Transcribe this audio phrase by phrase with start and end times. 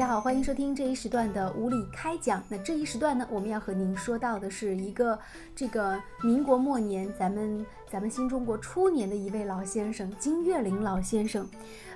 [0.00, 2.42] 大家好，欢迎收听这一时段的无理开讲。
[2.48, 5.18] 那这一时段呢，我们要和您说到的是一个
[5.54, 11.46] 这个民国末年，咱们咱们新中国初年的一位老先生金岳霖老先生。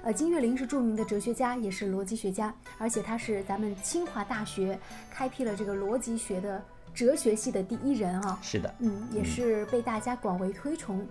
[0.03, 4.79] 呃，金岳霖是著名的哲学家，也是逻辑学家，而且他是咱们清华大学
[5.11, 6.63] 开辟了这个逻辑学的
[6.93, 8.39] 哲学系的第一人啊。
[8.43, 11.09] 是的，嗯，也是被大家广为推崇。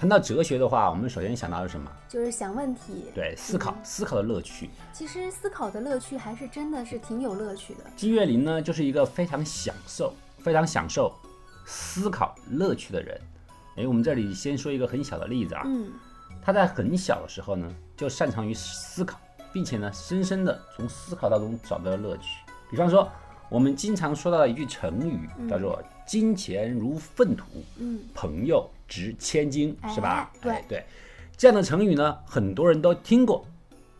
[0.00, 1.92] 谈到哲学的话，我们首先想到的是什么？
[2.08, 4.70] 就是想问题，对，思考，思考的乐趣。
[4.94, 7.84] 其实思考的乐趣还是真的是挺有乐趣的。
[7.96, 11.14] 金岳霖呢，就是一个非常享受、非常享受
[11.66, 13.20] 思考乐趣的人。
[13.76, 15.64] 哎，我们这里先说一个很小的例子啊。
[15.66, 15.92] 嗯，
[16.40, 19.20] 他在很小的时候呢，就擅长于思考，
[19.52, 22.38] 并且呢，深深的从思考当中找到了乐趣。
[22.70, 23.06] 比方说，
[23.50, 25.78] 我们经常说到的一句成语叫做
[26.10, 27.44] “金钱如粪土”，
[27.78, 30.28] 嗯，朋友值千金，是吧？
[30.34, 30.84] 哎对哎对，
[31.36, 33.46] 这样的成语呢，很多人都听过，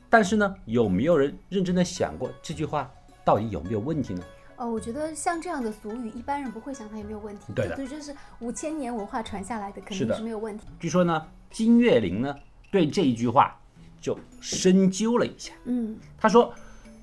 [0.09, 2.91] 但是呢，有没有人认真的想过这句话
[3.25, 4.25] 到底有没有问题呢？
[4.57, 7.53] 哦，我觉得像这样的俗语，一般人不会想它有没有问题。
[7.55, 10.67] 对的这就是五千年文化传下来的，肯定是没有问题。
[10.81, 12.35] 据说呢，金岳霖呢
[12.73, 13.57] 对这一句话
[14.01, 15.53] 就深究了一下。
[15.67, 16.53] 嗯，他说，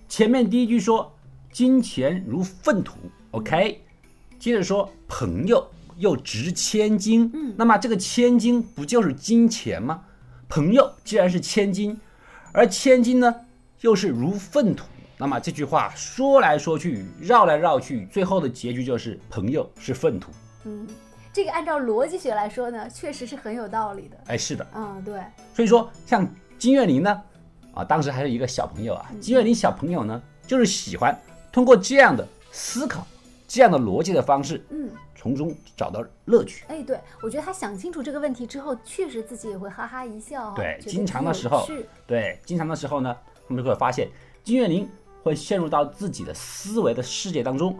[0.10, 1.16] 前面第一句说
[1.50, 2.98] 金钱如粪土
[3.32, 3.82] ，OK，
[4.40, 10.04] 接着说朋友又值千金，嗯那么这个千金不就是金钱吗？
[10.48, 12.00] 朋友既然是千金，
[12.52, 13.36] 而千金呢
[13.82, 14.86] 又是如粪土，
[15.18, 20.32] 那么这句话说来说去，绕来绕去，最后的结局就是朋友是粪土。
[20.66, 20.88] 嗯，
[21.34, 24.18] 这个按照逻辑学来说呢，确实是很有道理的。
[24.28, 25.22] 哎，是的，嗯，对，
[25.54, 27.22] 所以说像金岳霖呢，
[27.74, 31.18] 啊，当时还是一个小朋友啊，金岳霖小朋友呢，就是喜欢
[31.52, 33.06] 通过这样的思考、
[33.48, 36.66] 这样的逻辑的方式，嗯，从中找到乐趣。
[36.68, 41.66] 哎，对，我觉得他想清楚这个问题之后，确实自己也会哈哈一笑、对经常的时候
[42.06, 43.16] 对，经常的时候呢，
[43.48, 44.10] 他们就会发现
[44.44, 44.88] 金岳霖
[45.24, 47.78] 会陷入到自己的思维的世界当中，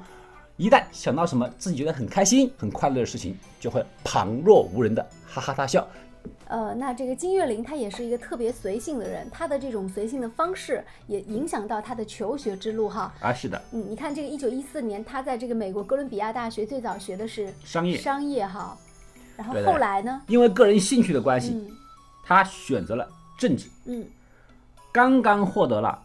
[0.56, 5.86] 一旦想到什么自己觉得很开心、很快乐的事情，就会旁若无人的哈哈大笑。
[6.48, 13.14] 呃，那这个金岳霖他也是一个特别随性的人，他的这种随性的方式也影响到他的求学之路哈。
[13.20, 18.78] 啊，是的，嗯，你看这个一九一四年，他在这个美国哥伦比亚大学最早学的是商业商业哈，
[19.36, 21.68] 然后后来呢，因为个人兴趣的关系，嗯
[22.26, 23.08] 他选择了
[23.38, 23.68] 政治。
[23.86, 24.06] 嗯，
[24.92, 25.98] 刚刚获得了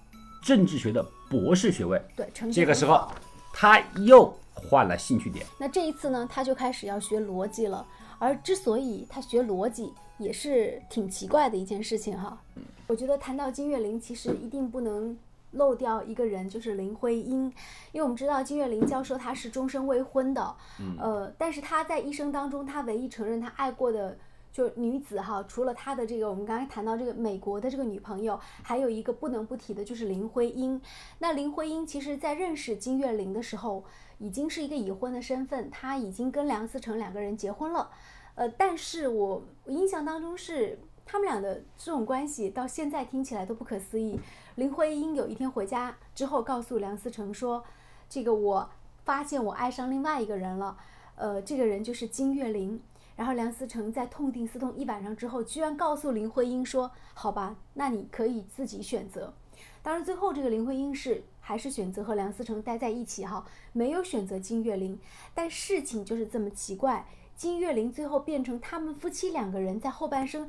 [0.43, 3.09] 政治学的博士学位，对，这个时候
[3.53, 5.45] 他又换了兴趣点。
[5.59, 7.85] 那这一次呢，他就开始要学逻辑了。
[8.23, 12.41] 而之所以他学逻辑，也是挺奇怪的一件事情哈。
[12.87, 15.19] 我觉得谈到金岳霖，其实一定不能
[15.51, 17.47] 漏掉一个人，就是林徽因，
[17.91, 20.55] 因为我们知道金岳霖教授他是终身未婚的，
[21.01, 24.17] 呃，但是他在一生当中，他唯一承认他爱过的。
[24.53, 30.79] 就女子哈，除了他的这个，我们刚才谈到这个美国的这个女朋友，还有一个不能不提的就是林徽因。
[31.21, 33.83] 那林徽因其实在认识金岳霖的时候，
[34.19, 37.89] 已经是一个已婚的身份，她已经跟梁思成两个人结婚了。
[38.35, 44.19] 呃，但是我印象当中是他们俩的这种关系，到现在听起来都不可思议。
[44.55, 47.65] 林徽因有一天回家之后，告诉梁思成说
[48.09, 48.71] ：“这个我
[49.05, 50.77] 发现我爱上另外一个人了，
[51.17, 52.81] 呃，这个人就是金岳霖。”
[53.15, 59.35] 然后梁思成在痛定思痛一晚上之后，居然告诉林徽因说：“好吧，那你可以自己选择。”
[59.83, 64.99] 当然，最后这个林徽因是还是选择和梁思成待在一起哈，没有选择金岳霖。
[65.35, 67.07] 但事情就是这么奇怪，
[67.37, 70.49] 金岳霖最后变成他们夫妻两个人在后半生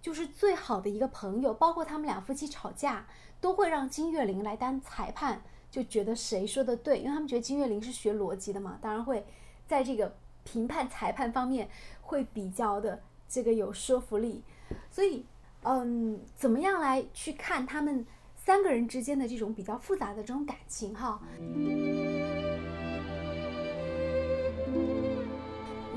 [0.00, 3.06] 就是最好的一个朋友，包括他们俩夫妻吵架
[3.40, 9.24] 都会让金岳霖来当裁判，就觉得谁说的对，因为他们觉得金岳霖是学逻辑的嘛，当然会
[9.66, 11.68] 在这个评判裁判方面
[12.00, 14.42] 会比较的这个有说服力，
[14.90, 15.24] 所以
[15.62, 18.04] 嗯，怎么样来去看他们
[18.36, 21.22] 三个人之间的这种比较复杂的这种感情哈？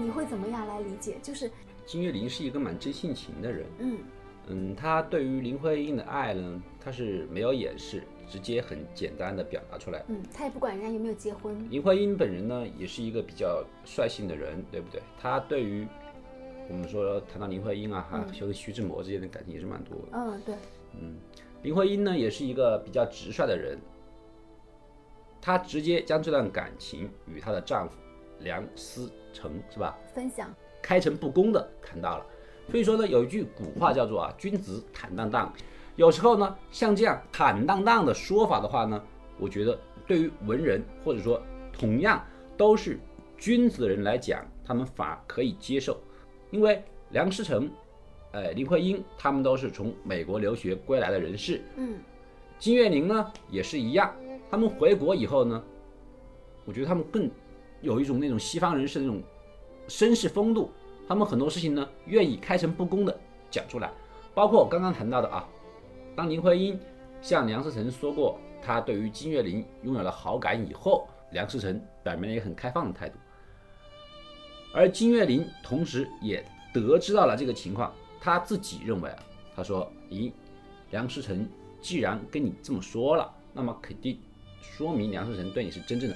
[0.05, 1.17] 你会怎么样来理解？
[1.23, 1.49] 就是
[1.83, 3.97] 金岳霖是一个蛮真性情的人，嗯
[4.47, 10.05] 嗯，他对于林徽因的爱呢，他是没有掩饰，直接很简单的表达出来。
[10.07, 15.01] 嗯，他也不管人家有没有结婚，林徽因本人呢，也是一个比较率性的人，对不对？
[15.19, 15.87] 他对于
[16.69, 20.09] 我们说谈到林徽因啊，哈，和徐志摩之间的感情也是蛮多的。
[20.11, 20.55] 嗯，对，
[21.01, 21.15] 嗯
[21.63, 23.79] 林徽因呢，也是一个比较直率的人，
[25.41, 27.95] 她直接将这段感情与她的丈夫
[28.41, 30.49] 梁思成是吧，分享，
[30.81, 32.25] 开诚布公的谈到了。
[32.71, 35.53] 所以说呢，有一句古话叫做啊，君子坦荡荡。
[35.97, 39.01] 有时候呢，像这样坦荡荡的说法的话呢，
[39.37, 39.77] 我觉得
[40.07, 41.41] 对于文人或者说
[41.71, 42.25] 同样
[42.57, 42.97] 都是
[43.37, 45.97] 君子的人来讲，他们反而可以接受，
[46.51, 47.69] 因为梁思成、
[48.31, 51.97] 呃林徽因他们都是从美国留学归来的人士，嗯。
[52.57, 54.15] 金岳霖呢也是一样，
[54.49, 55.61] 他们回国以后呢，
[56.63, 57.29] 我觉得他们更
[57.85, 59.21] 有一种那种西方人士那种
[59.87, 60.71] 绅士风度，
[61.07, 63.17] 他们很多事情呢愿意开诚布公的
[63.51, 63.91] 讲出来，
[64.33, 65.47] 包括我刚刚谈到的啊，
[66.15, 66.79] 当林徽因
[67.21, 73.17] 向梁思成说过他对于金岳霖拥有了好感以后，梁思成表明了一个很开放的态度，
[74.73, 76.43] 而金岳霖同时也
[76.73, 79.19] 得知到了这个情况，他自己认为啊，
[79.55, 80.31] 他说：“咦，
[80.89, 81.47] 梁思成
[81.79, 84.19] 既然跟你这么说了，那么肯定
[84.59, 86.15] 说明梁思成对你是真正的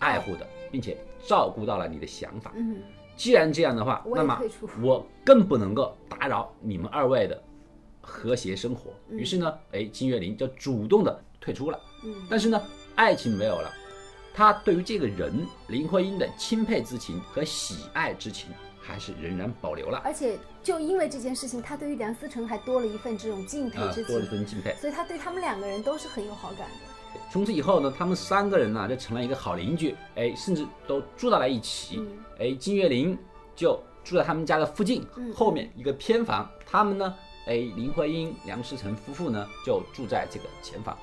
[0.00, 2.52] 爱护的，并且照顾到了你的想法。
[2.56, 2.76] 嗯，
[3.16, 4.40] 既然这样的话，那么
[4.82, 7.42] 我更不能够打扰你们二位的
[8.00, 8.90] 和谐生活。
[9.08, 11.80] 嗯于是呢，哎，金岳霖就主动的退出了。
[12.04, 12.62] 嗯但是呢，
[12.94, 13.72] 爱情没有了，
[14.32, 18.50] 他对于这个人林徽因的钦佩之情和喜爱之情
[18.80, 20.00] 还是仍然保留了。
[20.04, 24.74] 而且就因为这件事情，他对于梁思成还多了一份这种敬佩啊，之多了一，份敬佩。
[24.80, 26.97] 所以他对他们两个人都是很有好感的。
[27.30, 31.98] 从此以后呢，他们三个人呢就成了一个好邻居，哎，甚至都住到了一起。
[31.98, 32.08] 嗯
[32.40, 33.16] 哎，金岳霖
[33.54, 36.48] 就住在他们家的附近，嗯后面一个偏房。
[36.64, 37.14] 他们呢，
[37.46, 40.96] 哎，林徽因、梁思成夫妇呢就住在这个前房。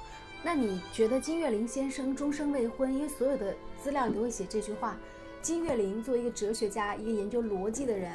[0.44, 2.94] 那你觉得金岳霖先生终身未婚？
[2.94, 4.96] 因为所有的资料都会写这句话。
[5.42, 8.12] 金岳霖作为一个哲学家，一个研究逻辑的人，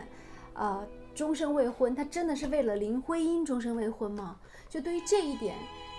[0.54, 4.36] 呃，终身未婚，他真的是为了林徽因终身未婚吗？
[4.68, 5.56] 就对于这一点，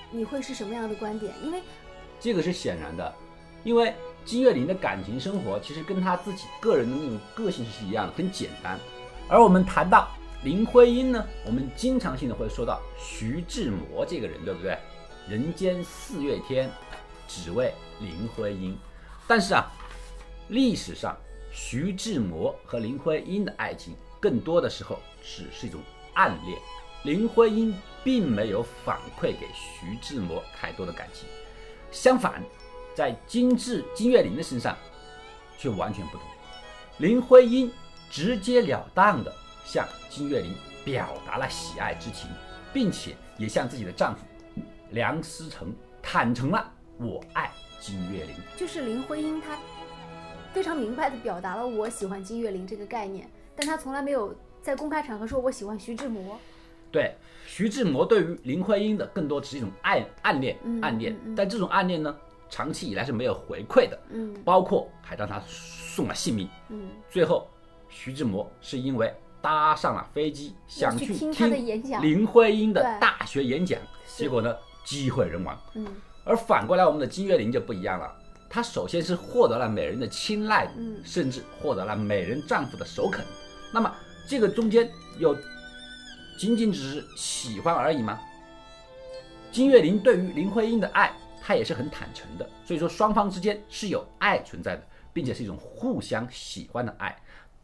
[0.09, 1.33] 你会是什么样的观点？
[1.43, 1.61] 因为
[2.21, 3.13] 这个是显然的，
[3.63, 8.79] 因为金岳霖的感情生活其实跟他自己个人的那种个性是一样的，很简单。
[9.27, 10.07] 而我们谈到
[10.43, 14.77] 林徽因呢，我们经常性的会说到徐志摩这个人，对不对？
[15.27, 16.69] 人间四月天，
[17.27, 18.77] 只为林徽因。
[19.27, 19.71] 但是啊，
[20.49, 21.17] 历史上
[21.51, 25.81] 徐志摩和林徽因的爱情，更多的时候只是一种
[26.13, 26.59] 暗恋。
[27.03, 27.73] 林徽因
[28.03, 31.27] 并没有反馈给徐志摩太多的感情。
[31.91, 32.41] 相反，
[32.95, 34.75] 在金志金岳霖的身上
[35.57, 36.21] 却完全不同。
[36.97, 37.71] 林徽因
[38.09, 39.33] 直截了当地
[39.65, 40.53] 向金岳霖
[40.83, 42.29] 表达了喜爱之情，
[42.73, 44.21] 并且也向自己的丈夫
[44.91, 48.35] 梁思成坦诚了我爱金岳霖。
[48.57, 49.57] 就是林徽因她
[50.53, 56.39] 非常明白地表达了我喜欢金岳霖这个概念，但她从来没有在公开场合说我喜欢徐志摩。
[56.91, 57.15] 对，
[57.45, 61.15] 徐志摩对于林徽因的更多只是一种暗暗恋嗯，暗恋。
[61.35, 62.15] 但这种暗恋呢，
[62.49, 66.49] 长期以来是没有回馈的，嗯包括还让他送了性命。
[66.69, 67.47] 嗯，最后，
[67.89, 75.59] 徐志摩是因为搭上了飞机，想去去听林徽因的大学演讲，结果呢，机会人亡。
[75.75, 75.87] 嗯
[76.23, 78.15] 而反过来，我们的金岳霖就不一样了，
[78.47, 83.25] 他首先是获得了美人的青睐，嗯甚至获得了美人丈夫的首肯。
[83.73, 83.91] 那么，
[84.27, 84.87] 这个中间
[85.17, 85.35] 有
[86.41, 88.19] 仅仅只是喜欢而已吗？
[89.51, 94.81] 金岳霖对于林徽因的爱，他也是很坦诚的，所以说双方之间是有爱存在的，
[95.13, 97.15] 并且是一种互相喜欢的爱。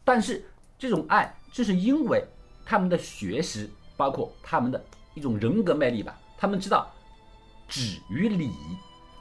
[0.04, 0.44] 但是
[0.78, 2.22] 这种爱，正是因为
[2.64, 4.80] 他们的学识，包括他们的
[5.14, 6.88] 一种人格魅力吧，他们知道
[7.66, 8.52] 止于礼，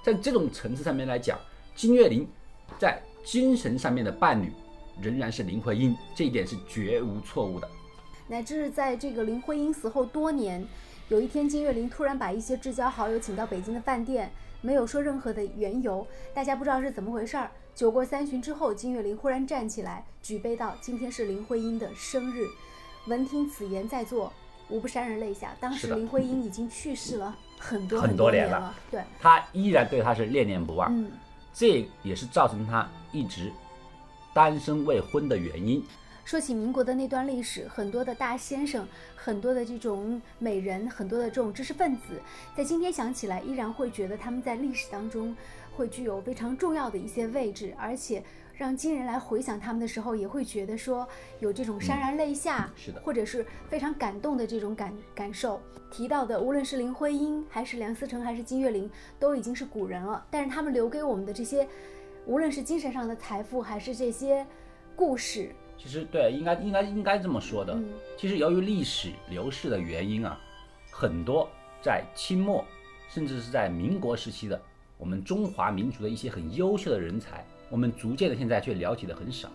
[0.04, 1.36] 在这种层次上面来讲，
[1.76, 2.30] 金岳霖
[2.78, 4.54] 在精神上面的伴侣
[5.02, 7.68] 仍然是林徽因，这一点是绝无错误的。
[8.28, 10.66] 乃至在这个林徽因死后多年，
[11.10, 14.32] 有一天金岳霖突然把一些至交好友请到北京的饭店，
[14.62, 17.50] 没有说任何的缘由，大家不知道是怎么回事儿。
[17.74, 22.46] 酒过三巡之后，金岳霖忽然站起来，举杯道：“今天是林徽因的生日。”
[23.08, 24.34] 闻听此言，在座
[24.68, 25.56] 无不潸然泪下。
[25.60, 31.12] 当时林徽因已经去世了很多很多多年了了，对，他依然对他是念念不忘，嗯。
[31.54, 33.52] 这也是造成他一直
[34.34, 35.84] 单身未婚的原因。
[36.28, 42.22] 说起民国的那段历史，很多的大先生，很多的这种美人，很多的这种知识分子，
[42.54, 45.34] 在今天想起来，依然会觉得他们在历史当中
[45.74, 48.22] 会具有非常重要的一些位置，而且
[48.58, 51.08] 让今人来回想他们的时候，也会觉得说
[51.40, 55.62] 有这种潸然泪下，是的或者是非常感动的这种感感受。
[55.90, 61.66] 提到的，无论是林徽因，还是梁思成，还是金岳霖，都已经是古人了，但是他们留给我们的这些，
[62.26, 64.46] 无论是精神上的财富，还是这些
[64.94, 67.74] 故事，其实对，应该应该应该这么说的。
[67.74, 67.86] 嗯
[68.18, 70.40] 其实由于历史流逝的原因啊，
[70.92, 71.48] 很多
[71.82, 72.66] 在清末
[73.10, 74.60] 甚至是在民国时期的
[74.98, 79.50] 我们中华民族的一些很优秀的人才，我们逐渐的现在却了解的很少。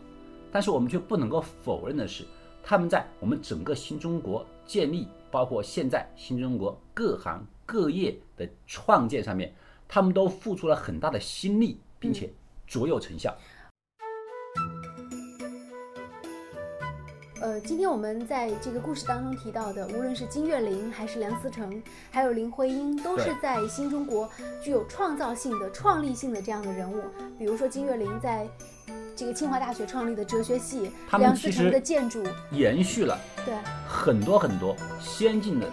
[0.52, 2.24] 但是我们却不能够否认的是，
[2.62, 9.52] 他们在我们整个新中国建立，包括现在新中国各行各业的创建上面，
[9.88, 12.32] 他们都付出了很大的心力，并且
[12.66, 13.36] 卓有成效。
[17.42, 24.30] 呃，今天我们在这个故事当中提到的，无论是金岳霖还是梁思成，还有林徽因，都是在新中国
[24.62, 27.02] 具有创造性的、创立性的这样的人物。
[27.36, 28.46] 比如说金岳霖在
[29.16, 32.22] 这个清华大学创立的哲学系，他们梁思成实的建筑，
[32.52, 33.56] 延续了对，
[33.88, 35.68] 很多很多先进的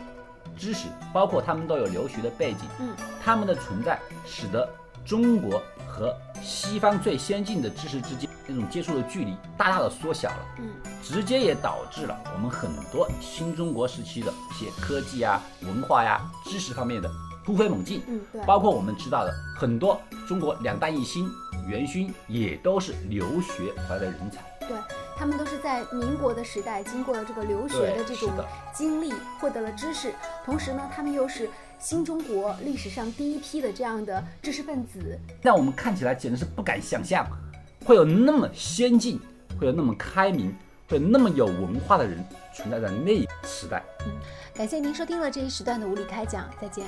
[0.57, 4.67] 知识，包括他们都有留学的背景，嗯，他们的存在使得
[5.09, 10.69] 中国和西方最先进的知识之间那种接触的距离大大的缩小了，嗯，
[11.01, 17.09] 直接也导致了我们很多新中国时期的一些科技啊、文化呀、知识方面的
[17.43, 21.27] 突飞猛进，嗯，对，包括我们知道的很多中国两弹一星、
[21.67, 24.43] 元勋也都是留学回来的人才。
[24.67, 24.77] 对，
[25.17, 28.29] 他们都是在民国的时代经过了这个留学的这种
[28.71, 29.11] 经历，
[29.41, 30.13] 获得了知识，
[30.45, 31.49] 同时呢，他们又是
[31.79, 35.17] 新中国历史上第一批的这样的知识分子。
[35.41, 37.25] 让我们看起来简直是不敢想象，
[37.85, 39.19] 会有那么先进，
[39.59, 40.53] 会有那么开明，
[40.87, 43.81] 会有那么有文化的人存在在那个时代。
[44.53, 46.85] 感谢您收听了这一时段的无理开讲，再见。